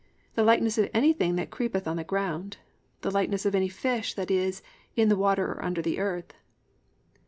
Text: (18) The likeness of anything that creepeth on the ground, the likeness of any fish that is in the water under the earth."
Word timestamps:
(18) 0.29 0.29
The 0.33 0.43
likeness 0.43 0.77
of 0.79 0.89
anything 0.95 1.35
that 1.35 1.51
creepeth 1.51 1.87
on 1.87 1.95
the 1.95 2.03
ground, 2.03 2.57
the 3.01 3.11
likeness 3.11 3.45
of 3.45 3.53
any 3.53 3.69
fish 3.69 4.15
that 4.15 4.31
is 4.31 4.63
in 4.95 5.09
the 5.09 5.15
water 5.15 5.63
under 5.63 5.83
the 5.83 5.99
earth." 5.99 6.33